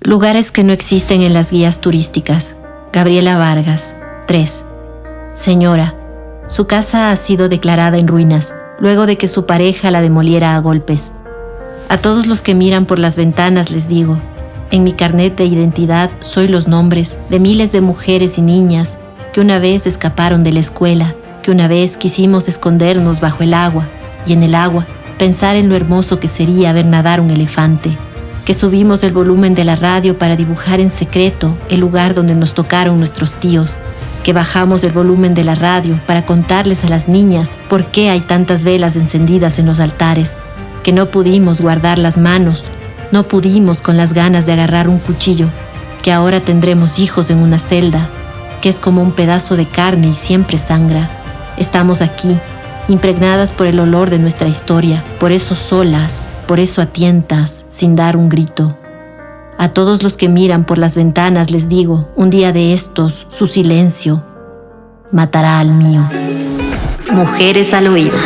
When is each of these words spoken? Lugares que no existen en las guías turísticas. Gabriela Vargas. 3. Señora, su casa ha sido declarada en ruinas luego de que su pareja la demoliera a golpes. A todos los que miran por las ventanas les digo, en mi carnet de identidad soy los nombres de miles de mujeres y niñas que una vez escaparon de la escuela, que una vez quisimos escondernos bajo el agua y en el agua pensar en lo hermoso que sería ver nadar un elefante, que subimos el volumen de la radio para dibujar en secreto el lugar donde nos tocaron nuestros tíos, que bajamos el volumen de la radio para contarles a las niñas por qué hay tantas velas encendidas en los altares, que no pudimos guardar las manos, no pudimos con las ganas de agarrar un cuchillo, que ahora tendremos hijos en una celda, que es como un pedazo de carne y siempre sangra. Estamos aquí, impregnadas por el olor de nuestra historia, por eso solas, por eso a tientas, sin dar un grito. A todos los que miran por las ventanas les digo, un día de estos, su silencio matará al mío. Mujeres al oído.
Lugares 0.00 0.52
que 0.52 0.62
no 0.62 0.72
existen 0.72 1.22
en 1.22 1.32
las 1.32 1.50
guías 1.50 1.80
turísticas. 1.80 2.54
Gabriela 2.92 3.38
Vargas. 3.38 3.96
3. 4.26 4.66
Señora, 5.32 5.96
su 6.48 6.66
casa 6.66 7.10
ha 7.10 7.16
sido 7.16 7.48
declarada 7.48 7.98
en 7.98 8.06
ruinas 8.06 8.54
luego 8.78 9.06
de 9.06 9.16
que 9.16 9.26
su 9.26 9.46
pareja 9.46 9.90
la 9.90 10.02
demoliera 10.02 10.54
a 10.54 10.60
golpes. 10.60 11.14
A 11.88 11.96
todos 11.96 12.26
los 12.26 12.42
que 12.42 12.54
miran 12.54 12.84
por 12.84 12.98
las 12.98 13.16
ventanas 13.16 13.70
les 13.70 13.88
digo, 13.88 14.18
en 14.70 14.84
mi 14.84 14.92
carnet 14.92 15.36
de 15.36 15.46
identidad 15.46 16.10
soy 16.20 16.46
los 16.46 16.68
nombres 16.68 17.18
de 17.30 17.40
miles 17.40 17.72
de 17.72 17.80
mujeres 17.80 18.36
y 18.36 18.42
niñas 18.42 18.98
que 19.32 19.40
una 19.40 19.58
vez 19.58 19.86
escaparon 19.86 20.44
de 20.44 20.52
la 20.52 20.60
escuela, 20.60 21.14
que 21.42 21.50
una 21.50 21.68
vez 21.68 21.96
quisimos 21.96 22.48
escondernos 22.48 23.20
bajo 23.20 23.42
el 23.42 23.54
agua 23.54 23.86
y 24.26 24.34
en 24.34 24.42
el 24.42 24.54
agua 24.54 24.86
pensar 25.18 25.56
en 25.56 25.70
lo 25.70 25.74
hermoso 25.74 26.20
que 26.20 26.28
sería 26.28 26.74
ver 26.74 26.84
nadar 26.84 27.20
un 27.20 27.30
elefante, 27.30 27.96
que 28.46 28.54
subimos 28.54 29.02
el 29.02 29.12
volumen 29.12 29.56
de 29.56 29.64
la 29.64 29.74
radio 29.74 30.16
para 30.18 30.36
dibujar 30.36 30.78
en 30.78 30.88
secreto 30.88 31.58
el 31.68 31.80
lugar 31.80 32.14
donde 32.14 32.36
nos 32.36 32.54
tocaron 32.54 32.96
nuestros 32.96 33.34
tíos, 33.34 33.76
que 34.22 34.32
bajamos 34.32 34.84
el 34.84 34.92
volumen 34.92 35.34
de 35.34 35.42
la 35.42 35.56
radio 35.56 36.00
para 36.06 36.24
contarles 36.24 36.84
a 36.84 36.88
las 36.88 37.08
niñas 37.08 37.58
por 37.68 37.86
qué 37.86 38.08
hay 38.08 38.20
tantas 38.20 38.64
velas 38.64 38.94
encendidas 38.94 39.58
en 39.58 39.66
los 39.66 39.80
altares, 39.80 40.38
que 40.84 40.92
no 40.92 41.08
pudimos 41.08 41.60
guardar 41.60 41.98
las 41.98 42.18
manos, 42.18 42.66
no 43.10 43.26
pudimos 43.26 43.82
con 43.82 43.96
las 43.96 44.12
ganas 44.12 44.46
de 44.46 44.52
agarrar 44.52 44.88
un 44.88 45.00
cuchillo, 45.00 45.50
que 46.00 46.12
ahora 46.12 46.38
tendremos 46.38 47.00
hijos 47.00 47.30
en 47.30 47.38
una 47.38 47.58
celda, 47.58 48.08
que 48.62 48.68
es 48.68 48.78
como 48.78 49.02
un 49.02 49.10
pedazo 49.10 49.56
de 49.56 49.66
carne 49.66 50.08
y 50.08 50.14
siempre 50.14 50.56
sangra. 50.56 51.10
Estamos 51.56 52.00
aquí, 52.00 52.38
impregnadas 52.86 53.52
por 53.52 53.66
el 53.66 53.80
olor 53.80 54.08
de 54.08 54.20
nuestra 54.20 54.46
historia, 54.46 55.02
por 55.18 55.32
eso 55.32 55.56
solas, 55.56 56.26
por 56.46 56.60
eso 56.60 56.80
a 56.80 56.86
tientas, 56.86 57.66
sin 57.68 57.96
dar 57.96 58.16
un 58.16 58.28
grito. 58.28 58.76
A 59.58 59.70
todos 59.70 60.02
los 60.02 60.16
que 60.16 60.28
miran 60.28 60.64
por 60.64 60.78
las 60.78 60.96
ventanas 60.96 61.50
les 61.50 61.68
digo, 61.68 62.08
un 62.16 62.30
día 62.30 62.52
de 62.52 62.72
estos, 62.72 63.26
su 63.28 63.46
silencio 63.46 64.22
matará 65.12 65.58
al 65.58 65.70
mío. 65.70 66.08
Mujeres 67.10 67.72
al 67.72 67.88
oído. 67.88 68.16